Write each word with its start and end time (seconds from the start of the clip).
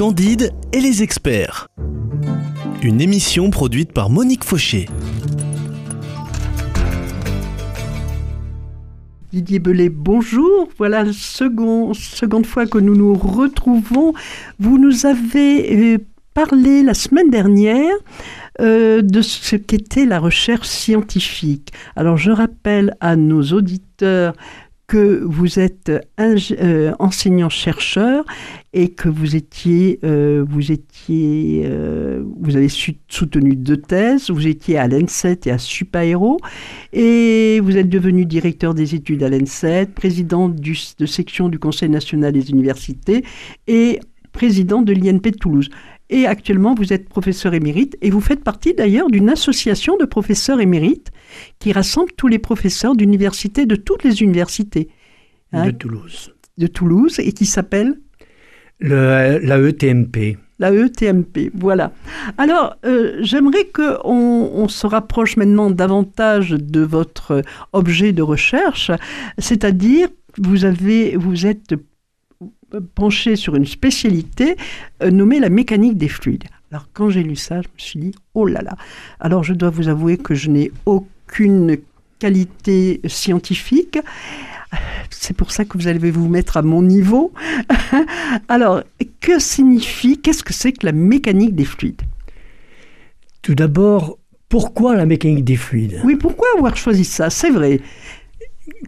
Candide 0.00 0.54
et 0.72 0.80
les 0.80 1.02
experts. 1.02 1.68
Une 2.80 3.02
émission 3.02 3.50
produite 3.50 3.92
par 3.92 4.08
Monique 4.08 4.44
Fauché. 4.44 4.86
Didier 9.30 9.58
Belay, 9.58 9.90
bonjour. 9.90 10.70
Voilà 10.78 11.04
la 11.04 11.12
seconde, 11.12 11.94
seconde 11.96 12.46
fois 12.46 12.66
que 12.66 12.78
nous 12.78 12.96
nous 12.96 13.12
retrouvons. 13.12 14.14
Vous 14.58 14.78
nous 14.78 15.04
avez 15.04 15.96
euh, 15.96 15.98
parlé 16.32 16.82
la 16.82 16.94
semaine 16.94 17.28
dernière 17.28 17.92
euh, 18.62 19.02
de 19.02 19.20
ce 19.20 19.54
qu'était 19.54 20.06
la 20.06 20.18
recherche 20.18 20.66
scientifique. 20.66 21.74
Alors 21.94 22.16
je 22.16 22.30
rappelle 22.30 22.96
à 23.00 23.16
nos 23.16 23.42
auditeurs 23.52 24.32
que 24.90 25.22
vous 25.24 25.60
êtes 25.60 25.92
euh, 26.18 26.92
enseignant-chercheur 26.98 28.24
et 28.72 28.88
que 28.88 29.08
vous 29.08 29.36
étiez, 29.36 30.00
euh, 30.02 30.44
vous 30.48 30.72
étiez, 30.72 31.62
euh, 31.64 32.24
vous 32.40 32.56
avez 32.56 32.68
soutenu 32.68 33.54
deux 33.54 33.76
thèses, 33.76 34.30
vous 34.30 34.48
étiez 34.48 34.78
à 34.78 34.88
l'ENSET 34.88 35.46
et 35.46 35.52
à 35.52 35.58
Supaéro, 35.58 36.38
et 36.92 37.60
vous 37.62 37.76
êtes 37.76 37.88
devenu 37.88 38.26
directeur 38.26 38.74
des 38.74 38.96
études 38.96 39.22
à 39.22 39.28
l'ENSET, 39.28 39.86
président 39.94 40.48
de 40.48 41.06
section 41.06 41.48
du 41.48 41.60
Conseil 41.60 41.88
national 41.88 42.32
des 42.32 42.50
universités 42.50 43.22
et 43.68 44.00
président 44.32 44.82
de 44.82 44.92
l'INP 44.92 45.30
de 45.30 45.38
Toulouse. 45.38 45.70
Et 46.08 46.26
actuellement, 46.26 46.74
vous 46.74 46.92
êtes 46.92 47.08
professeur 47.08 47.54
émérite 47.54 47.96
et 48.02 48.10
vous 48.10 48.20
faites 48.20 48.42
partie 48.42 48.74
d'ailleurs 48.74 49.08
d'une 49.08 49.30
association 49.30 49.96
de 49.96 50.04
professeurs 50.04 50.60
émérites 50.60 51.12
qui 51.58 51.72
rassemble 51.72 52.12
tous 52.12 52.28
les 52.28 52.38
professeurs 52.38 52.96
d'universités 52.96 53.66
de 53.66 53.76
toutes 53.76 54.04
les 54.04 54.22
universités. 54.22 54.88
Hein, 55.52 55.66
de 55.66 55.70
Toulouse. 55.70 56.32
De 56.58 56.66
Toulouse 56.66 57.18
et 57.18 57.32
qui 57.32 57.46
s'appelle 57.46 57.98
La 58.80 59.58
ETMP. 59.58 60.38
La 60.58 60.72
ETMP, 60.72 61.50
voilà. 61.54 61.90
Alors, 62.36 62.76
euh, 62.84 63.16
j'aimerais 63.22 63.64
qu'on 63.64 64.50
on 64.52 64.68
se 64.68 64.86
rapproche 64.86 65.38
maintenant 65.38 65.70
davantage 65.70 66.50
de 66.50 66.80
votre 66.80 67.42
objet 67.72 68.12
de 68.12 68.20
recherche, 68.20 68.90
c'est-à-dire 69.38 70.08
vous 70.36 70.66
avez, 70.66 71.16
vous 71.16 71.46
êtes 71.46 71.74
penché 72.94 73.36
sur 73.36 73.56
une 73.56 73.66
spécialité 73.66 74.56
euh, 75.02 75.10
nommée 75.10 75.40
la 75.40 75.48
mécanique 75.48 75.96
des 75.96 76.08
fluides. 76.08 76.44
Alors 76.70 76.88
quand 76.92 77.10
j'ai 77.10 77.22
lu 77.22 77.36
ça, 77.36 77.62
je 77.62 77.68
me 77.68 77.78
suis 77.78 77.98
dit, 77.98 78.14
oh 78.34 78.46
là 78.46 78.62
là. 78.62 78.76
Alors 79.18 79.42
je 79.42 79.54
dois 79.54 79.70
vous 79.70 79.88
avouer 79.88 80.16
que 80.16 80.34
je 80.34 80.50
n'ai 80.50 80.70
aucune 81.30 81.76
qualité 82.18 83.00
scientifique. 83.06 83.98
C'est 85.10 85.36
pour 85.36 85.52
ça 85.52 85.64
que 85.64 85.78
vous 85.78 85.86
allez 85.86 86.10
vous 86.10 86.28
mettre 86.28 86.56
à 86.56 86.62
mon 86.62 86.82
niveau. 86.82 87.32
Alors, 88.48 88.82
que 89.20 89.38
signifie, 89.38 90.18
qu'est-ce 90.18 90.42
que 90.42 90.52
c'est 90.52 90.72
que 90.72 90.86
la 90.86 90.92
mécanique 90.92 91.54
des 91.54 91.64
fluides? 91.64 92.02
Tout 93.42 93.54
d'abord, 93.54 94.18
pourquoi 94.48 94.96
la 94.96 95.06
mécanique 95.06 95.44
des 95.44 95.56
fluides? 95.56 96.00
Oui, 96.04 96.16
pourquoi 96.16 96.48
avoir 96.56 96.76
choisi 96.76 97.04
ça? 97.04 97.30
C'est 97.30 97.50
vrai. 97.50 97.80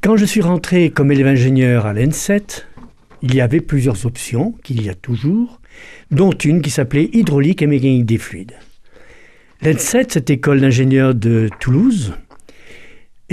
Quand 0.02 0.16
je 0.16 0.24
suis 0.24 0.42
rentré 0.42 0.90
comme 0.90 1.12
élève 1.12 1.28
ingénieur 1.28 1.86
à 1.86 1.92
l'ENSET, 1.92 2.66
il 3.22 3.34
y 3.34 3.40
avait 3.40 3.60
plusieurs 3.60 4.04
options, 4.04 4.54
qu'il 4.64 4.82
y 4.82 4.88
a 4.88 4.94
toujours, 4.94 5.60
dont 6.10 6.32
une 6.32 6.60
qui 6.60 6.70
s'appelait 6.70 7.08
hydraulique 7.12 7.62
et 7.62 7.66
mécanique 7.66 8.04
des 8.04 8.18
fluides. 8.18 8.54
L'ENSET, 9.62 10.06
cette 10.08 10.28
école 10.28 10.60
d'ingénieurs 10.60 11.14
de 11.14 11.48
Toulouse, 11.60 12.14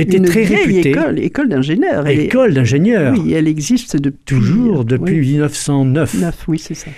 était 0.02 0.20
très 0.20 0.44
réputée. 0.44 0.90
École, 0.92 1.20
école 1.20 1.50
d'ingénieurs. 1.50 2.08
École 2.08 2.54
d'ingénieurs. 2.54 3.14
Oui, 3.18 3.34
elle 3.34 3.48
existe 3.48 3.98
depuis 3.98 4.24
toujours 4.26 4.86
depuis 4.86 5.20
1909. 5.20 6.46
oui, 6.48 6.60
c'est 6.60 6.74
ça. 6.74 6.92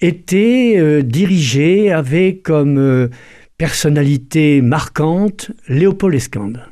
Était 0.00 0.76
euh, 0.78 1.02
dirigée 1.02 1.90
avec 1.90 2.44
comme 2.44 2.78
euh, 2.78 3.08
personnalité 3.56 4.62
marquante 4.62 5.50
Léopold 5.68 6.14
Escande, 6.14 6.62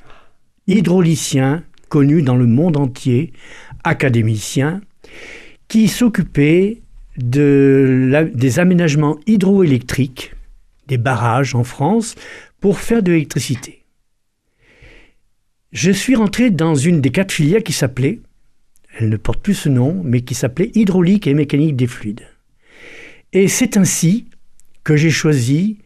hydraulicien 0.68 1.64
connu 1.88 2.22
dans 2.22 2.36
le 2.36 2.46
monde 2.46 2.76
entier, 2.76 3.32
académicien, 3.84 4.80
qui 5.68 5.88
s'occupait 5.88 6.82
de 7.16 8.30
des 8.34 8.58
aménagements 8.58 9.18
hydroélectriques, 9.26 10.34
des 10.86 10.98
barrages 10.98 11.54
en 11.54 11.64
France, 11.64 12.14
pour 12.60 12.78
faire 12.78 13.02
de 13.02 13.12
l'électricité. 13.12 13.85
Je 15.76 15.90
suis 15.90 16.14
rentré 16.14 16.48
dans 16.48 16.74
une 16.74 17.02
des 17.02 17.10
quatre 17.10 17.32
filières 17.32 17.62
qui 17.62 17.74
s'appelait, 17.74 18.20
elle 18.98 19.10
ne 19.10 19.18
porte 19.18 19.42
plus 19.42 19.52
ce 19.52 19.68
nom, 19.68 20.00
mais 20.02 20.22
qui 20.22 20.32
s'appelait 20.32 20.70
hydraulique 20.74 21.26
et 21.26 21.34
mécanique 21.34 21.76
des 21.76 21.86
fluides. 21.86 22.22
Et 23.34 23.46
c'est 23.46 23.76
ainsi 23.76 24.24
que 24.84 24.96
j'ai 24.96 25.10
choisi 25.10 25.76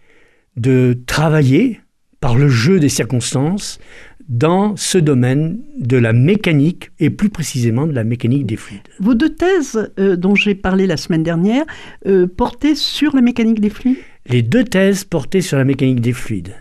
de 0.56 0.96
travailler 1.06 1.80
par 2.20 2.36
le 2.36 2.48
jeu 2.48 2.78
des 2.78 2.88
circonstances 2.88 3.80
dans 4.28 4.76
ce 4.76 4.96
domaine 4.96 5.58
de 5.76 5.96
la 5.96 6.12
mécanique 6.12 6.92
et 7.00 7.10
plus 7.10 7.28
précisément 7.28 7.88
de 7.88 7.92
la 7.92 8.04
mécanique 8.04 8.46
des 8.46 8.54
fluides. 8.54 8.86
Vos 9.00 9.14
deux 9.14 9.34
thèses 9.34 9.90
euh, 9.98 10.14
dont 10.14 10.36
j'ai 10.36 10.54
parlé 10.54 10.86
la 10.86 10.98
semaine 10.98 11.24
dernière 11.24 11.64
euh, 12.06 12.28
portaient 12.28 12.76
sur 12.76 13.16
la 13.16 13.22
mécanique 13.22 13.60
des 13.60 13.70
fluides? 13.70 13.98
Les 14.26 14.42
deux 14.42 14.62
thèses 14.62 15.02
portaient 15.02 15.40
sur 15.40 15.58
la 15.58 15.64
mécanique 15.64 16.00
des 16.00 16.12
fluides. 16.12 16.54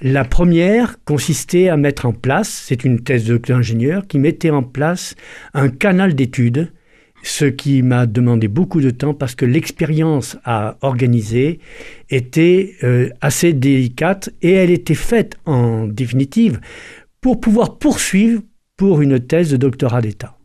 La 0.00 0.24
première 0.24 1.02
consistait 1.04 1.68
à 1.68 1.76
mettre 1.76 2.06
en 2.06 2.12
place, 2.12 2.48
c'est 2.66 2.84
une 2.84 3.00
thèse 3.00 3.26
d'ingénieur 3.26 4.06
qui 4.06 4.18
mettait 4.18 4.50
en 4.50 4.62
place 4.62 5.16
un 5.54 5.68
canal 5.68 6.14
d'études 6.14 6.72
ce 7.22 7.44
qui 7.44 7.82
m'a 7.82 8.06
demandé 8.06 8.48
beaucoup 8.48 8.80
de 8.80 8.90
temps 8.90 9.14
parce 9.14 9.34
que 9.34 9.44
l'expérience 9.44 10.36
à 10.44 10.76
organiser 10.82 11.58
était 12.10 12.74
euh, 12.84 13.10
assez 13.20 13.52
délicate 13.52 14.30
et 14.40 14.52
elle 14.52 14.70
était 14.70 14.94
faite 14.94 15.36
en 15.44 15.86
définitive 15.86 16.60
pour 17.20 17.40
pouvoir 17.40 17.78
poursuivre 17.78 18.42
pour 18.76 19.02
une 19.02 19.18
thèse 19.18 19.50
de 19.50 19.56
doctorat 19.56 20.00
d'État. 20.00 20.36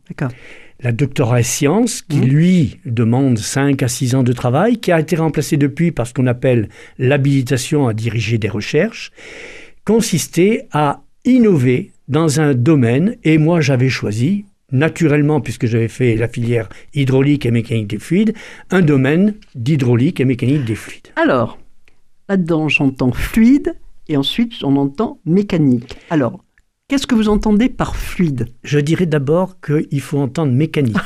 La 0.84 0.92
doctorat 0.92 1.38
en 1.38 1.42
sciences, 1.42 2.02
qui 2.02 2.18
mmh. 2.18 2.24
lui 2.26 2.80
demande 2.84 3.38
5 3.38 3.82
à 3.82 3.88
6 3.88 4.16
ans 4.16 4.22
de 4.22 4.34
travail, 4.34 4.76
qui 4.76 4.92
a 4.92 5.00
été 5.00 5.16
remplacé 5.16 5.56
depuis 5.56 5.92
par 5.92 6.06
ce 6.06 6.12
qu'on 6.12 6.26
appelle 6.26 6.68
l'habilitation 6.98 7.88
à 7.88 7.94
diriger 7.94 8.36
des 8.36 8.50
recherches, 8.50 9.10
consistait 9.86 10.68
à 10.72 11.02
innover 11.24 11.92
dans 12.08 12.38
un 12.38 12.52
domaine, 12.52 13.16
et 13.24 13.38
moi 13.38 13.62
j'avais 13.62 13.88
choisi, 13.88 14.44
naturellement, 14.72 15.40
puisque 15.40 15.64
j'avais 15.64 15.88
fait 15.88 16.16
la 16.16 16.28
filière 16.28 16.68
hydraulique 16.92 17.46
et 17.46 17.50
mécanique 17.50 17.86
des 17.86 17.98
fluides, 17.98 18.34
un 18.70 18.82
domaine 18.82 19.32
d'hydraulique 19.54 20.20
et 20.20 20.26
mécanique 20.26 20.66
des 20.66 20.74
fluides. 20.74 21.08
Alors, 21.16 21.58
là-dedans, 22.28 22.68
j'entends 22.68 23.12
fluide 23.12 23.74
et 24.08 24.18
ensuite 24.18 24.52
on 24.62 24.76
entend 24.76 25.18
mécanique. 25.24 25.96
Alors, 26.10 26.43
Qu'est-ce 26.86 27.06
que 27.06 27.14
vous 27.14 27.30
entendez 27.30 27.70
par 27.70 27.96
fluide 27.96 28.48
Je 28.62 28.78
dirais 28.78 29.06
d'abord 29.06 29.58
qu'il 29.58 30.02
faut 30.02 30.18
entendre 30.18 30.52
mécanique. 30.52 30.96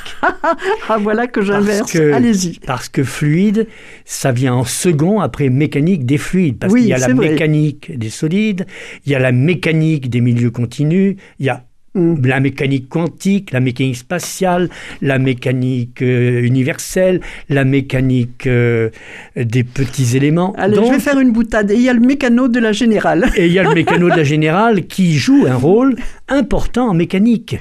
ah 0.89 0.99
voilà 1.00 1.28
que 1.28 1.41
j'inverse. 1.41 1.94
Allez-y. 1.94 2.59
Parce 2.66 2.89
que 2.89 3.05
fluide, 3.05 3.69
ça 4.05 4.33
vient 4.33 4.55
en 4.55 4.65
second 4.65 5.21
après 5.21 5.50
mécanique 5.50 6.05
des 6.05 6.19
fluides. 6.19 6.59
Parce 6.59 6.75
qu'il 6.75 6.84
y 6.84 6.93
a 6.93 6.99
la 6.99 7.15
mécanique 7.15 7.97
des 7.97 8.11
solides, 8.11 8.67
il 9.06 9.12
y 9.12 9.15
a 9.15 9.21
la 9.21 9.31
mécanique 9.31 10.11
des 10.11 10.21
milieux 10.21 10.50
continus, 10.50 11.15
il 11.38 11.47
y 11.47 11.49
a 11.49 11.68
Mm. 11.98 12.26
La 12.26 12.41
mécanique 12.41 12.88
quantique, 12.88 13.53
la 13.53 13.60
mécanique 13.60 13.97
spatiale, 13.97 14.69
la 15.03 15.19
mécanique 15.19 16.03
euh, 16.03 16.42
universelle, 16.42 17.20
la 17.48 17.64
mécanique 17.64 18.47
euh, 18.47 18.91
des 19.36 19.64
petits 19.64 20.16
éléments. 20.16 20.54
Allez, 20.56 20.76
je 20.76 20.92
vais 20.92 21.00
faire 21.00 21.19
une 21.19 21.32
boutade. 21.32 21.70
Et 21.70 21.75
il 21.75 21.82
y 21.82 21.88
a 21.88 21.92
le 21.92 22.00
mécano 22.00 22.48
de 22.48 22.60
la 22.60 22.72
générale. 22.72 23.31
Et 23.37 23.47
il 23.47 23.53
y 23.53 23.58
a 23.58 23.64
le 23.64 23.75
mécano 23.75 24.08
de 24.08 24.16
la 24.16 24.25
générale 24.25 24.87
qui 24.87 25.14
joue 25.14 25.47
un 25.48 25.56
rôle 25.56 25.97
important 26.28 26.91
en 26.91 26.94
mécanique. 26.94 27.58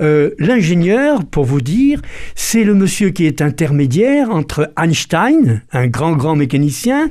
Euh, 0.00 0.30
l'ingénieur, 0.38 1.24
pour 1.24 1.44
vous 1.44 1.60
dire, 1.60 2.00
c'est 2.34 2.64
le 2.64 2.74
monsieur 2.74 3.10
qui 3.10 3.26
est 3.26 3.42
intermédiaire 3.42 4.30
entre 4.30 4.72
Einstein, 4.80 5.62
un 5.72 5.86
grand 5.88 6.16
grand 6.16 6.36
mécanicien, 6.36 7.10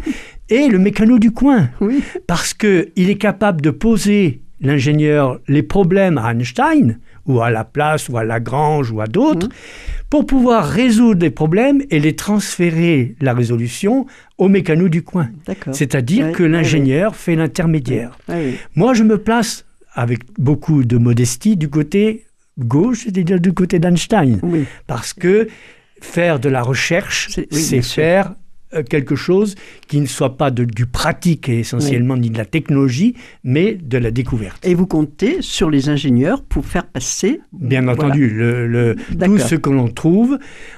et 0.49 0.67
le 0.67 0.79
mécano 0.79 1.19
du 1.19 1.31
coin. 1.31 1.69
Oui. 1.81 2.01
Parce 2.27 2.53
qu'il 2.53 3.09
est 3.09 3.17
capable 3.17 3.61
de 3.61 3.69
poser 3.69 4.41
l'ingénieur 4.61 5.39
les 5.47 5.63
problèmes 5.63 6.17
à 6.17 6.31
Einstein, 6.31 6.99
ou 7.25 7.41
à 7.41 7.51
la 7.51 7.63
place, 7.63 8.09
ou 8.09 8.17
à 8.17 8.23
Lagrange, 8.23 8.91
ou 8.91 9.01
à 9.01 9.07
d'autres, 9.07 9.47
mmh. 9.47 9.51
pour 10.09 10.25
pouvoir 10.25 10.65
résoudre 10.65 11.21
les 11.21 11.29
problèmes 11.29 11.81
et 11.89 11.99
les 11.99 12.15
transférer, 12.15 13.15
la 13.21 13.33
résolution, 13.33 14.05
au 14.37 14.47
mécano 14.47 14.89
du 14.89 15.03
coin. 15.03 15.29
C'est-à-dire 15.71 16.31
que 16.31 16.43
l'ingénieur 16.43 17.15
fait 17.15 17.35
l'intermédiaire. 17.35 18.17
Moi, 18.75 18.93
je 18.93 19.03
me 19.03 19.17
place, 19.17 19.65
avec 19.93 20.19
beaucoup 20.37 20.83
de 20.83 20.97
modestie, 20.97 21.55
du 21.55 21.69
côté 21.69 22.25
gauche, 22.57 23.03
c'est-à-dire 23.03 23.39
du 23.39 23.53
côté 23.53 23.79
d'Einstein. 23.79 24.39
Parce 24.87 25.13
que 25.13 25.47
faire 26.01 26.39
de 26.39 26.49
la 26.49 26.61
recherche, 26.61 27.29
c'est 27.51 27.81
faire 27.81 28.33
quelque 28.89 29.15
chose 29.15 29.55
qui 29.87 29.99
ne 29.99 30.05
soit 30.05 30.37
pas 30.37 30.51
de- 30.51 30.63
du 30.65 30.85
pratique 30.85 31.49
essentiellement, 31.49 32.15
ni 32.17 32.29
de 32.29 32.37
la 32.37 32.45
technologie, 32.45 33.15
mais 33.43 33.73
de 33.73 33.97
la 33.97 34.11
découverte. 34.11 34.65
Et 34.65 34.75
vous 34.75 34.85
comptez 34.85 35.41
sur 35.41 35.69
les 35.69 35.89
ingénieurs 35.89 36.43
pour 36.43 36.65
faire 36.65 36.85
passer. 36.85 37.41
Bien 37.51 37.81
Voilà. 37.83 37.93
entendu, 38.05 38.29
le, 38.29 38.67
le- 38.67 38.95
tout 39.23 39.37
ce 39.39 39.55
que 39.55 39.69
l'on 39.69 39.87
trouve, 39.87 40.37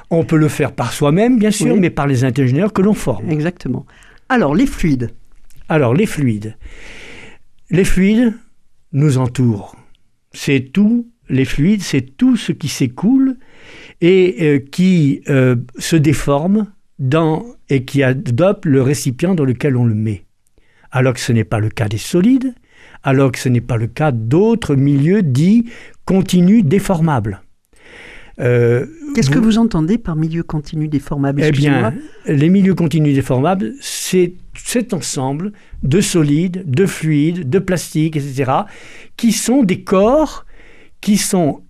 on 0.10 0.24
peut 0.24 0.38
le 0.38 0.48
faire 0.48 0.72
par 0.72 0.94
soi-même, 0.94 1.38
bien 1.38 1.52
sûr, 1.52 1.74
Oui. 1.74 1.80
mais 1.80 1.90
par 1.90 2.08
les 2.08 2.24
ingénieurs 2.24 2.72
que 2.74 2.82
l'on 2.82 2.94
forme. 2.94 3.30
Exactement. 3.30 3.86
Alors, 4.30 4.56
les 4.56 4.66
fluides. 4.68 5.12
Alors, 5.68 5.94
les 5.94 6.06
fluides. 6.06 6.56
Les 7.70 7.84
fluides 7.86 8.34
nous 8.94 9.18
entourent. 9.18 9.76
C'est 10.34 10.72
tout, 10.74 11.08
les 11.30 11.46
fluides, 11.46 11.82
c'est 11.82 12.16
tout 12.18 12.36
ce 12.38 12.52
qui 12.52 12.68
s'écoule 12.68 13.38
et 14.02 14.36
euh, 14.42 14.60
qui 14.60 15.22
euh, 15.30 15.56
se 15.78 15.96
déforme 15.96 16.68
dans, 17.02 17.44
et 17.68 17.84
qui 17.84 18.04
adopte 18.04 18.66
le 18.66 18.82
récipient 18.82 19.36
dans 19.36 19.44
lequel 19.44 19.76
on 19.76 19.86
le 19.86 19.96
met. 19.96 20.24
Alors 20.92 21.14
que 21.14 21.20
ce 21.20 21.34
n'est 21.34 21.44
pas 21.44 21.60
le 21.60 21.70
cas 21.70 21.90
des 21.90 21.98
solides, 21.98 22.54
alors 23.04 23.32
que 23.32 23.40
ce 23.40 23.50
n'est 23.50 23.60
pas 23.60 23.78
le 23.78 23.88
cas 23.88 24.12
d'autres 24.12 24.76
milieux 24.76 25.24
dits 25.24 25.66
continus 26.06 26.64
déformables. 26.64 27.42
Euh, 28.40 28.86
Qu'est-ce 29.16 29.30
que 29.30 29.40
vous 29.40 29.58
entendez 29.58 29.98
par 29.98 30.16
milieu 30.16 30.44
continu 30.44 30.88
déformable 30.88 31.42
eh 31.44 31.52
bien, 31.52 31.94
les 32.28 32.50
milieux 32.50 32.76
continus 32.76 33.14
déformables, 33.14 33.74
c'est 33.82 34.36
cet 34.54 34.94
ensemble 34.94 35.52
de 35.84 36.02
solides, 36.02 36.64
de 36.66 36.86
fluides, 36.86 37.50
de 37.50 37.60
plastiques, 37.60 38.16
etc., 38.16 38.52
qui 39.18 39.32
sont 39.32 39.64
des 39.64 39.84
corps 39.84 40.46
qui 41.02 41.18
sont 41.18 41.64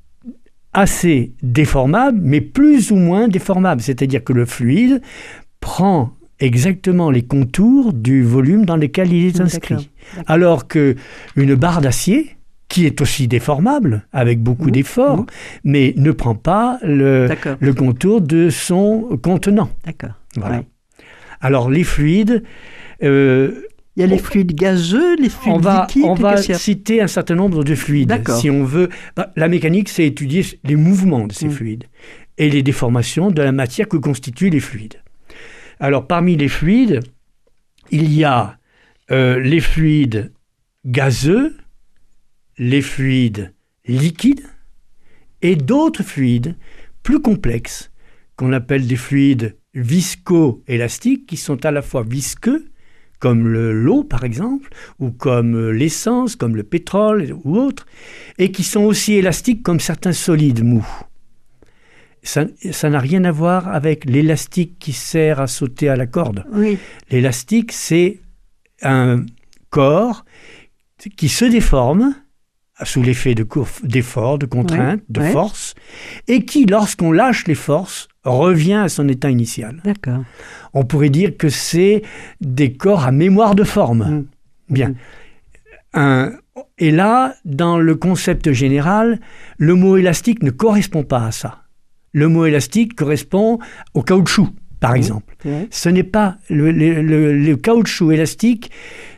assez 0.74 1.34
déformables, 1.44 2.20
mais 2.22 2.42
plus 2.42 2.92
ou 2.92 2.96
moins 2.96 3.28
déformables. 3.28 3.82
C'est-à-dire 3.82 4.24
que 4.24 4.34
le 4.34 4.46
fluide 4.46 5.02
prend 5.60 6.12
exactement 6.40 7.12
les 7.12 7.22
contours 7.22 7.94
du 7.94 8.24
volume 8.24 8.66
dans 8.66 8.78
lequel 8.78 9.14
il 9.14 9.28
est 9.28 9.40
inscrit. 9.40 9.90
Alors 10.28 10.68
que 10.68 10.96
une 11.36 11.56
barre 11.56 11.82
d'acier, 11.82 12.36
qui 12.68 12.86
est 12.86 13.02
aussi 13.02 13.28
déformable, 13.28 14.08
avec 14.14 14.42
beaucoup 14.42 14.68
Mhm, 14.68 14.72
d'efforts, 14.72 15.18
mhm. 15.18 15.26
mais 15.66 15.94
ne 15.98 16.12
prend 16.12 16.36
pas 16.36 16.80
le, 16.84 17.28
contour 17.78 18.22
de 18.22 18.50
son 18.50 19.20
contenant. 19.22 19.70
D'accord. 19.86 20.16
Voilà. 20.38 20.60
Ouais. 20.60 20.68
Alors 21.42 21.70
les 21.70 21.84
fluides, 21.84 22.44
euh, 23.04 23.64
Il 23.98 24.02
y 24.02 24.04
a 24.04 24.08
les 24.08 24.18
fluides 24.18 24.54
gazeux, 24.56 25.18
les 25.18 25.28
fluides 25.30 25.56
on 25.56 25.60
va, 25.60 25.86
liquides. 25.88 26.06
on 26.06 26.14
va 26.14 26.38
citer 26.42 27.02
un 27.02 27.08
certain 27.08 27.36
nombre 27.36 27.64
de 27.66 27.76
fluides. 27.76 28.24
Si 28.40 28.50
on 28.50 28.64
veut, 28.64 28.88
bah, 29.18 29.34
la 29.36 29.50
mécanique, 29.50 29.90
c'est 29.90 30.06
étudier 30.06 30.46
les 30.64 30.78
mouvements 30.78 31.28
de 31.28 31.34
ces 31.34 31.48
Mm. 31.48 31.52
fluides 31.52 31.84
et 32.38 32.50
les 32.50 32.64
déformations 32.64 33.32
de 33.32 33.42
la 33.42 33.52
matière 33.52 33.90
que 33.90 33.98
constituent 33.98 34.50
les 34.50 34.62
fluides. 34.62 35.02
Alors 35.80 36.08
parmi 36.08 36.38
les 36.38 36.48
fluides, 36.48 37.02
il 37.92 38.14
y 38.14 38.24
a 38.24 38.58
euh, 39.12 39.40
les 39.42 39.60
fluides 39.60 40.32
gazeux, 40.86 41.58
les 42.58 42.82
fluides 42.82 43.54
liquides 43.86 44.44
et 45.42 45.56
d'autres 45.58 46.04
fluides 46.04 46.56
plus 47.04 47.20
complexes 47.22 47.92
qu'on 48.38 48.54
appelle 48.54 48.88
des 48.88 48.96
fluides 48.96 49.58
visco-élastiques 49.74 51.26
qui 51.26 51.38
sont 51.38 51.66
à 51.66 51.72
la 51.72 51.82
fois 51.82 52.04
visqueux 52.04 52.71
comme 53.22 53.48
le- 53.48 53.72
l'eau 53.72 54.04
par 54.04 54.24
exemple, 54.26 54.70
ou 55.00 55.12
comme 55.12 55.56
euh, 55.56 55.70
l'essence, 55.72 56.36
comme 56.36 56.56
le 56.58 56.64
pétrole 56.64 57.34
ou 57.46 57.56
autre, 57.58 57.86
et 58.38 58.52
qui 58.52 58.64
sont 58.64 58.84
aussi 58.84 59.14
élastiques 59.14 59.64
comme 59.64 59.80
certains 59.80 60.12
solides 60.12 60.64
mous. 60.64 60.86
Ça 62.24 62.46
ça 62.72 62.90
n'a 62.90 63.00
rien 63.00 63.24
à 63.24 63.32
voir 63.32 63.68
avec 63.68 64.06
l'élastique 64.06 64.78
qui 64.80 64.92
sert 64.94 65.40
à 65.40 65.48
sauter 65.48 65.88
à 65.90 65.96
la 65.96 66.06
corde. 66.08 66.44
Oui, 66.52 66.78
L'élastique, 67.10 67.72
c'est 67.72 68.20
un 68.84 69.26
corps 69.70 70.26
qui 71.18 71.30
se 71.30 71.46
déforme 71.46 72.14
sous 72.84 73.02
l'effet 73.04 73.34
de 73.36 73.46
d'efforts, 73.84 74.38
de 74.40 74.46
contraintes, 74.48 75.02
de 75.10 75.22
ouais. 75.22 75.32
force, 75.32 75.76
et 76.28 76.46
qui, 76.46 76.66
lorsqu'on 76.66 77.12
lâche 77.12 77.46
les 77.48 77.56
forces, 77.56 78.08
revient 78.24 78.74
à 78.76 78.90
son 78.90 79.08
état 79.10 79.30
initial. 79.30 79.82
d'accord. 79.84 80.24
On 80.74 80.84
pourrait 80.86 81.10
dire 81.10 81.38
que 81.38 81.50
c'est 81.50 82.02
des 82.40 82.74
corps 82.74 83.06
à 83.06 83.12
mémoire 83.12 83.56
de 83.56 83.64
forme. 83.64 84.04
Mm. 84.70 84.74
Bien. 84.74 84.90
Mm. 84.90 84.96
Un- 85.94 86.32
et 86.78 86.92
là, 86.92 87.36
dans 87.46 87.78
le 87.80 87.96
concept 87.96 88.52
général, 88.52 89.20
le 89.58 89.76
mot 89.76 89.98
élastique 89.98 90.44
ne 90.44 90.52
correspond 90.52 91.04
pas 91.04 91.26
à 91.26 91.32
ça. 91.32 91.64
Le 92.14 92.28
mot 92.28 92.46
élastique 92.46 92.96
correspond 92.96 93.60
au 93.94 94.02
caoutchouc, 94.02 94.50
par 94.82 94.92
Mm. 94.94 94.96
exemple. 94.98 95.36
Ouais. 95.46 95.68
Ce 95.72 95.88
n'est 95.88 96.04
pas 96.04 96.36
le, 96.50 96.72
le- 96.72 97.02
le- 97.02 97.38
le 97.38 97.56
caoutchouc 97.56 98.12
élastique, 98.12 98.70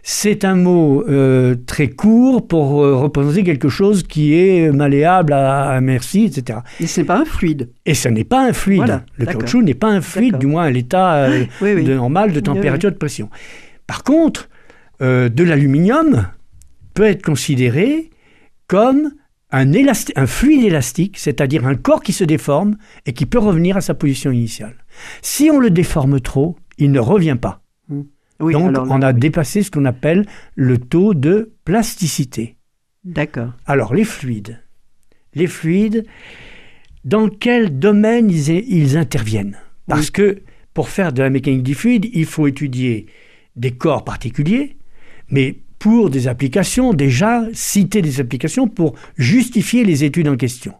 c'est 0.03 0.43
un 0.45 0.55
mot 0.55 1.03
euh, 1.09 1.55
très 1.65 1.87
court 1.87 2.47
pour 2.47 2.83
euh, 2.83 2.95
représenter 2.95 3.43
quelque 3.43 3.69
chose 3.69 4.03
qui 4.03 4.35
est 4.35 4.71
malléable 4.71 5.33
à, 5.33 5.69
à 5.71 5.81
merci, 5.81 6.25
etc. 6.25 6.59
Et 6.79 6.85
ce 6.87 6.99
n'est 7.01 7.07
pas 7.07 7.17
un 7.17 7.25
fluide. 7.25 7.69
Et 7.85 7.95
ce 7.95 8.09
n'est 8.09 8.25
pas 8.25 8.45
un 8.45 8.53
fluide. 8.53 8.79
Voilà, 8.79 9.03
le 9.17 9.25
caoutchouc 9.25 9.61
n'est 9.63 9.73
pas 9.73 9.87
un 9.89 10.01
fluide, 10.01 10.37
du 10.37 10.45
moins 10.45 10.65
à 10.65 10.69
l'état 10.69 11.15
euh, 11.23 11.45
Oui, 11.61 11.71
oui. 11.75 11.83
de 11.85 11.95
normal 11.95 12.33
de 12.33 12.39
température 12.41 12.91
de 12.91 12.97
pression. 12.97 13.29
Par 13.87 14.03
contre, 14.03 14.49
de 15.01 15.43
l'aluminium 15.43 16.27
peut 16.93 17.03
être 17.03 17.23
considéré 17.23 18.09
comme 18.67 19.11
un, 19.53 20.27
fluide 20.27 20.65
élastique, 20.65 21.17
c'est-à-dire 21.17 21.65
un 21.65 21.75
corps 21.75 22.01
qui 22.01 22.13
se 22.13 22.23
déforme 22.23 22.75
et 23.05 23.13
qui 23.13 23.25
peut 23.25 23.39
revenir 23.39 23.77
à 23.77 23.81
sa 23.81 23.93
position 23.93 24.31
initiale. 24.31 24.75
Si 25.21 25.49
on 25.51 25.59
le 25.59 25.69
déforme 25.69 26.19
trop, 26.19 26.57
il 26.77 26.91
ne 26.91 26.99
revient 26.99 27.37
pas. 27.39 27.61
Oui, 28.39 28.53
Donc, 28.53 28.69
alors 28.69 28.87
on 28.89 29.01
a 29.01 29.13
oui. 29.13 29.19
dépassé 29.19 29.61
ce 29.61 29.71
qu'on 29.71 29.85
appelle 29.85 30.25
le 30.55 30.77
taux 30.79 31.13
de 31.13 31.53
plasticité. 31.65 32.57
D'accord. 33.05 33.51
Alors, 33.65 33.93
les 33.93 34.05
fluides. 34.05 34.59
Les 35.35 35.47
fluides, 35.47 36.05
dans 37.05 37.29
quel 37.29 37.77
domaine 37.79 38.29
ils, 38.29 38.49
ils 38.49 38.97
interviennent? 38.97 39.57
Parce 39.87 40.09
que 40.09 40.41
pour 40.73 40.89
faire 40.89 41.13
de 41.13 41.21
la 41.21 41.29
mécanique 41.29 41.63
du 41.63 41.75
fluide, 41.75 42.09
il 42.13 42.25
faut 42.25 42.47
étudier 42.47 43.05
des 43.55 43.71
corps 43.71 44.03
particuliers, 44.03 44.77
mais 45.29 45.57
pour 45.83 46.09
des 46.09 46.29
applications, 46.29 46.93
déjà 46.93 47.43
citer 47.51 48.01
des 48.01 48.21
applications 48.21 48.69
pour 48.69 48.95
justifier 49.17 49.83
les 49.83 50.05
études 50.05 50.29
en 50.29 50.37
question. 50.37 50.73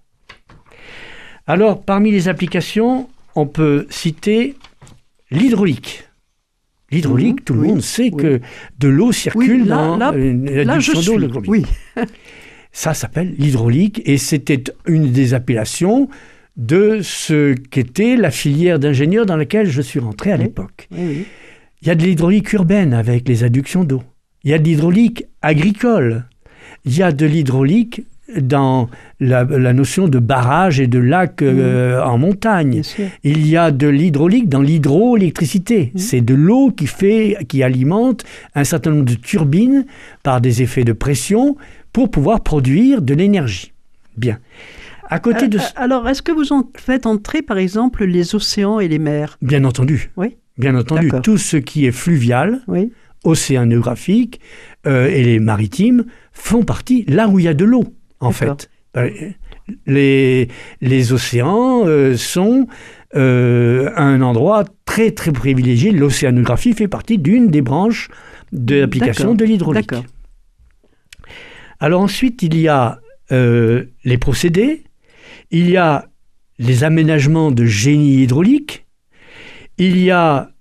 Alors, 1.46 1.84
parmi 1.84 2.10
les 2.10 2.30
applications, 2.30 3.10
on 3.36 3.46
peut 3.46 3.86
citer 3.90 4.56
l'hydraulique. 5.30 6.06
L'hydraulique, 6.90 7.40
Mhm, 7.40 7.44
tout 7.44 7.54
le 7.56 7.60
oui, 7.60 7.68
monde 7.68 7.82
sait 7.82 8.12
oui. 8.14 8.22
que 8.22 8.42
de 8.80 8.88
l'eau 8.88 9.12
circule 9.12 9.64
Oui, 9.64 9.68
là- 9.68 9.76
dans 9.76 9.98
là- 9.98 10.14
euh, 10.14 10.64
Là, 10.64 10.80
je 10.80 10.94
suis. 10.94 11.28
Oui, 11.48 11.66
ça 12.72 12.94
s'appelle 12.94 13.36
l'hydraulique 13.38 14.02
et 14.06 14.18
c'était 14.18 14.64
une 14.88 15.12
des 15.12 15.34
appellations 15.34 16.08
de 16.56 17.00
ce 17.04 17.56
qu'était 17.56 18.16
la 18.16 18.32
filière 18.32 18.80
d'ingénieur 18.80 19.26
dans 19.26 19.36
laquelle 19.36 19.70
je 19.70 19.82
suis 19.82 20.00
rentré 20.00 20.32
à 20.32 20.38
l'époque. 20.38 20.88
Il 20.92 21.88
y 21.88 21.90
a 21.90 21.96
de 21.96 22.04
l'hydraulique 22.06 22.54
urbaine 22.54 22.94
avec 22.94 23.28
les 23.28 23.44
adductions 23.44 23.84
d'eau. 23.84 24.02
Il 24.44 24.52
y 24.52 24.54
a 24.54 24.60
de 24.60 24.64
l'hydraulique 24.66 25.26
agricole. 25.42 26.26
Il 26.86 26.98
y 26.98 27.02
a 27.04 27.12
de 27.12 27.26
l'hydraulique 27.26 28.04
dans 28.40 28.90
la, 29.20 29.44
la 29.44 29.74
notion 29.74 30.08
de 30.08 30.18
barrage 30.20 30.80
et 30.80 30.88
de 30.88 31.00
lac 31.00 31.42
euh, 31.42 32.02
en 32.02 32.18
montagne. 32.18 32.82
Il 33.24 33.46
y 33.48 33.56
a 33.58 33.72
de 33.72 33.88
l'hydraulique 33.88 34.50
dans 34.50 34.62
l'hydroélectricité. 34.62 35.92
Mhm. 35.94 36.00
C'est 36.00 36.22
de 36.22 36.34
l'eau 36.34 36.72
qui 36.72 36.88
fait, 36.88 37.38
qui 37.48 37.64
alimente 37.64 38.24
un 38.56 38.64
certain 38.64 38.92
nombre 38.92 39.06
de 39.06 39.14
turbines 39.16 39.86
par 40.24 40.42
des 40.42 40.62
effets 40.62 40.84
de 40.84 40.94
pression 40.94 41.56
pour 41.92 42.10
pouvoir 42.10 42.42
produire 42.42 43.02
de 43.02 43.14
l'énergie. 43.14 43.72
Bien. 44.18 44.40
À 45.10 45.20
côté 45.20 45.48
de, 45.48 45.58
Euh, 45.58 45.62
euh, 45.62 45.66
Alors, 45.76 46.08
est-ce 46.10 46.22
que 46.22 46.32
vous 46.32 46.54
en 46.54 46.64
faites 46.76 47.06
entrer, 47.06 47.42
par 47.42 47.58
exemple, 47.58 48.04
les 48.06 48.36
océans 48.36 48.80
et 48.80 48.88
les 48.88 49.00
mers? 49.00 49.38
Bien 49.42 49.64
entendu, 49.64 50.10
Oui. 50.18 50.38
bien 50.58 50.76
entendu, 50.76 51.12
tout 51.22 51.38
ce 51.38 51.58
qui 51.58 51.86
est 51.86 51.92
fluvial, 51.92 52.62
Oui. 52.68 52.92
Océanographique 53.24 54.40
euh, 54.86 55.08
et 55.08 55.24
les 55.24 55.40
maritimes 55.40 56.06
font 56.32 56.64
partie 56.64 57.06
là 57.08 57.28
où 57.28 57.40
il 57.40 57.46
y 57.46 57.48
a 57.48 57.54
de 57.54 57.66
l'eau, 57.66 57.86
en 58.20 58.32
fait. 58.32 58.70
Euh, 58.98 59.10
Les, 59.86 60.50
les 60.82 61.14
océans 61.14 61.88
euh, 61.88 62.18
sont 62.18 62.68
euh, 63.16 63.90
un 63.96 64.22
endroit 64.22 64.66
très 64.84 65.12
très 65.12 65.32
privilégié. 65.32 65.92
L'océanographie 65.92 66.74
fait 66.74 66.90
partie 66.90 67.18
d'une 67.18 67.48
des 67.48 67.62
branches 67.62 68.10
de 68.52 68.76
l'application 68.82 69.36
de 69.36 69.46
l'hydraulique. 69.46 69.96
Alors 71.80 72.02
ensuite, 72.02 72.44
il 72.44 72.58
y 72.60 72.68
a 72.68 73.00
les 73.32 74.18
procédés, 74.20 74.84
il 75.50 75.70
y 75.70 75.78
a 75.78 76.10
les 76.60 76.84
aménagements 76.84 77.50
de 77.50 77.66
génie 77.66 78.22
hydraulique, 78.22 78.86
il 79.78 79.98
y 79.98 80.12
a 80.12 80.52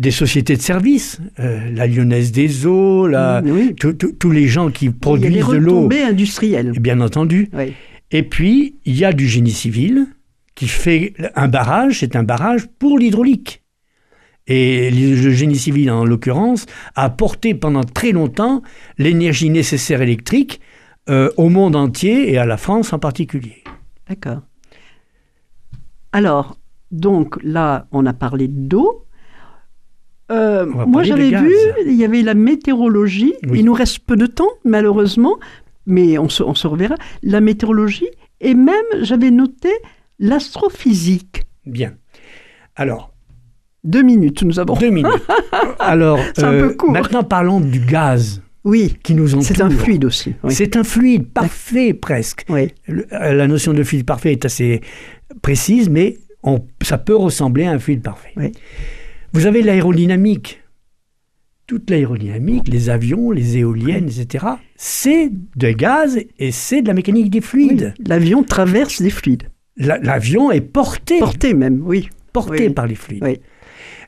des 0.00 0.10
sociétés 0.10 0.56
de 0.56 0.62
services, 0.62 1.20
euh, 1.38 1.70
la 1.70 1.86
Lyonnaise 1.86 2.32
des 2.32 2.66
eaux, 2.66 3.06
la- 3.06 3.42
Mm, 3.42 3.50
oui. 3.50 3.74
tous- 3.76 4.30
les 4.30 4.48
gens 4.48 4.70
qui 4.70 4.86
Il 4.86 4.88
y 4.88 4.94
a 4.94 4.96
produisent 5.00 5.46
de 5.46 5.56
l'eau, 5.56 5.76
retombées 5.80 6.02
industrielles. 6.02 6.72
bien 6.80 7.00
entendu. 7.00 7.48
Oui. 7.52 7.74
Et 8.10 8.22
puis, 8.22 8.76
il 8.86 8.96
y 8.96 9.04
a 9.04 9.12
du 9.12 9.28
génie 9.28 9.50
civil 9.52 10.06
qui 10.54 10.68
fait 10.68 11.12
un 11.36 11.48
barrage, 11.48 12.00
c'est 12.00 12.16
un 12.16 12.22
barrage 12.22 12.66
pour 12.78 12.98
l'hydraulique. 12.98 13.62
Et 14.46 14.90
le 14.90 15.30
génie 15.30 15.56
civil, 15.56 15.90
en 15.90 16.04
l'occurrence, 16.04 16.64
a 16.96 17.04
apporté 17.04 17.54
pendant 17.54 17.84
très 17.84 18.12
longtemps 18.12 18.62
l'énergie 18.98 19.50
nécessaire 19.50 20.00
électrique 20.02 20.60
euh, 21.08 21.30
au 21.36 21.48
monde 21.50 21.76
entier 21.76 22.32
et 22.32 22.38
à 22.38 22.46
la 22.46 22.56
France 22.56 22.92
en 22.92 22.98
particulier. 22.98 23.62
D'accord. 24.08 24.40
Alors, 26.12 26.56
donc 26.90 27.38
là, 27.42 27.86
on 27.92 28.06
a 28.06 28.12
parlé 28.12 28.48
d'eau. 28.48 29.06
Euh, 30.30 30.66
moi, 30.66 31.02
j'avais 31.02 31.30
vu, 31.30 31.52
il 31.86 31.94
y 31.94 32.04
avait 32.04 32.22
la 32.22 32.34
météorologie. 32.34 33.34
Oui. 33.48 33.60
Il 33.60 33.64
nous 33.64 33.72
reste 33.74 33.98
peu 34.00 34.16
de 34.16 34.26
temps, 34.26 34.48
malheureusement, 34.64 35.38
mais 35.86 36.18
on 36.18 36.28
se, 36.28 36.42
on 36.42 36.54
se 36.54 36.66
reverra. 36.66 36.94
La 37.22 37.40
météorologie 37.40 38.08
et 38.40 38.54
même, 38.54 38.84
j'avais 39.02 39.30
noté 39.30 39.70
l'astrophysique. 40.18 41.42
Bien. 41.66 41.94
Alors, 42.76 43.12
Deux 43.84 44.02
minutes, 44.02 44.42
nous 44.42 44.58
avons. 44.58 44.74
deux 44.74 44.90
minutes. 44.90 45.10
Alors, 45.78 46.18
euh, 46.18 46.22
C'est 46.34 46.44
un 46.44 46.52
peu 46.60 46.74
court. 46.74 46.92
maintenant 46.92 47.22
parlons 47.24 47.60
du 47.60 47.80
gaz 47.80 48.42
Oui, 48.64 48.96
qui 49.02 49.14
nous 49.14 49.34
entoure. 49.34 49.44
c'est 49.46 49.60
un 49.62 49.70
fluide 49.70 50.04
aussi. 50.04 50.34
Oui. 50.44 50.54
C'est 50.54 50.76
un 50.76 50.84
fluide 50.84 51.26
parfait 51.32 51.92
presque. 51.94 52.44
Oui. 52.48 52.72
Le- 52.86 53.06
euh, 53.12 53.32
la 53.32 53.46
notion 53.48 53.72
de 53.72 53.82
fluide 53.82 54.04
parfait 54.06 54.32
est 54.32 54.44
assez 54.44 54.80
précise, 55.42 55.88
mais 55.90 56.18
on- 56.42 56.64
ça 56.82 56.98
peut 56.98 57.16
ressembler 57.16 57.64
à 57.64 57.72
un 57.72 57.78
fluide 57.78 58.02
parfait. 58.02 58.32
Oui. 58.36 58.52
Vous 59.32 59.46
avez 59.46 59.62
l'aérodynamique. 59.62 60.60
Toute 61.66 61.88
l'aérodynamique, 61.88 62.66
les 62.68 62.90
avions, 62.90 63.30
les 63.30 63.58
éoliennes, 63.58 64.08
etc., 64.08 64.44
c'est 64.76 65.30
de 65.56 65.70
gaz 65.70 66.18
et 66.38 66.50
c'est 66.50 66.82
de 66.82 66.88
la 66.88 66.94
mécanique 66.94 67.30
des 67.30 67.38
Oui, 67.38 67.44
fluides. 67.44 67.94
L'avion 68.04 68.42
traverse 68.42 69.00
des 69.00 69.10
fluides. 69.10 69.44
La- 69.76 69.98
L'avion 69.98 70.50
est 70.50 70.60
porté, 70.60 71.20
Porté 71.20 71.54
même, 71.54 71.80
oui. 71.84 72.08
porté 72.32 72.66
oui. 72.66 72.70
par 72.74 72.88
les 72.88 72.96
fluides. 72.96 73.22
Oui. 73.22 73.38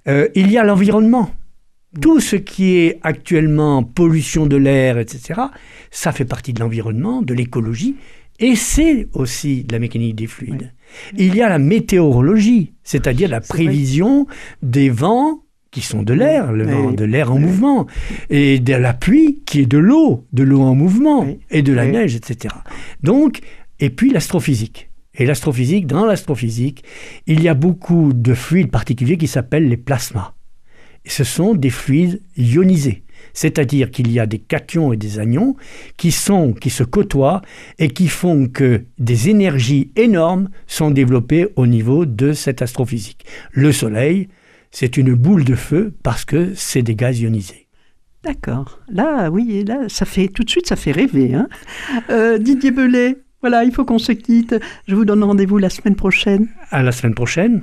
Euh, 0.09 0.27
il 0.35 0.51
y 0.51 0.59
a 0.59 0.65
l'environnement. 0.65 1.31
Tout 2.01 2.19
ce 2.21 2.35
qui 2.37 2.77
est 2.79 2.99
actuellement 3.03 3.85
pollution 3.85 4.47
de 4.47 4.57
l'air, 4.57 4.99
etc., 4.99 5.41
ça 5.93 6.11
fait 6.11 6.25
partie 6.25 6.53
de 6.53 6.59
l'environnement, 6.61 7.23
de 7.23 7.33
l'écologie, 7.35 7.95
et 8.43 8.57
c'est 8.57 9.07
aussi 9.15 9.63
de 9.63 9.73
la 9.73 9.79
mécanique 9.79 10.17
des 10.17 10.27
fluides. 10.27 10.73
Il 11.17 11.35
y 11.35 11.43
a 11.43 11.49
la 11.49 11.61
météorologie, 11.61 12.73
c'est-à-dire 12.83 13.29
la 13.29 13.39
vrai. 13.39 13.49
prévision 13.49 14.27
des 14.63 14.91
vents 14.91 15.45
qui 15.71 15.81
sont 15.81 16.03
de 16.03 16.13
l'air, 16.13 16.53
le 16.53 16.67
vent 16.67 16.91
de 16.91 17.05
l'air 17.05 17.33
en 17.33 17.39
mouvement, 17.39 17.87
et 18.29 18.59
de 18.59 18.75
la 18.75 18.93
pluie 18.93 19.41
qui 19.47 19.61
est 19.61 19.67
de 19.67 19.79
l'eau, 19.79 20.27
de 20.33 20.43
l'eau 20.43 20.61
en 20.61 20.75
mouvement, 20.75 21.27
et 21.51 21.63
de 21.63 21.73
la 21.73 21.87
neige, 21.87 22.15
etc. 22.15 22.55
Donc, 23.03 23.41
et 23.81 23.89
puis 23.89 24.11
l'astrophysique. 24.11 24.91
Et 25.15 25.25
l'astrophysique, 25.25 25.87
dans 25.87 26.05
l'astrophysique, 26.05 26.85
il 27.27 27.43
y 27.43 27.49
a 27.49 27.55
beaucoup 27.55 28.13
de 28.13 28.35
fluides 28.35 28.71
particuliers 28.71 29.17
qui 29.17 29.29
s'appellent 29.29 29.69
les 29.69 29.77
plasmas. 29.79 30.35
Et 31.05 31.11
ce 31.11 31.25
sont 31.25 31.55
des 31.55 31.71
fluides 31.71 32.21
ionisés. 32.37 33.03
C'est-à-dire 33.33 33.91
qu'il 33.91 34.11
y 34.11 34.21
a 34.21 34.27
des 34.27 34.39
cations 34.39 34.93
et 34.93 34.97
des 34.97 35.19
anions 35.19 35.57
qui 35.97 36.11
sont, 36.13 36.53
qui 36.53 36.71
se 36.71 36.85
côtoient 36.85 37.43
et 37.79 37.89
qui 37.89 38.09
font 38.09 38.47
que 38.47 38.83
des 38.99 39.29
énergies 39.29 39.91
énormes 39.97 40.49
sont 40.67 40.91
développées 40.91 41.49
au 41.57 41.67
niveau 41.67 42.07
de 42.07 42.33
cette 42.33 42.63
astrophysique. 42.63 43.25
Le 43.53 43.73
Soleil, 43.73 44.29
c'est 44.71 44.97
une 44.97 45.15
boule 45.15 45.45
de 45.45 45.55
feu 45.55 45.95
parce 46.03 46.25
que 46.25 46.53
c'est 46.55 46.83
des 46.83 46.95
gaz 46.95 47.21
ionisés. 47.21 47.69
D'accord. 48.25 48.81
Là, 48.89 49.31
oui, 49.31 49.65
là, 49.67 49.89
ça 49.89 50.05
fait 50.05 50.29
tout 50.29 50.45
de 50.45 50.51
suite, 50.51 50.67
ça 50.67 50.77
fait 50.77 50.93
rêver. 50.93 51.35
Hein 51.35 51.49
Euh, 52.09 52.39
Didier 52.39 52.71
Belay, 52.71 53.17
voilà, 53.41 53.65
il 53.65 53.73
faut 53.73 53.85
qu'on 53.85 53.99
se 53.99 54.13
quitte. 54.13 54.55
Je 54.87 54.95
vous 54.95 55.05
donne 55.05 55.25
rendez-vous 55.25 55.59
la 55.59 55.71
semaine 55.71 55.97
prochaine. 55.97 56.49
À 56.71 56.83
la 56.83 56.93
semaine 56.93 57.15
prochaine. 57.15 57.63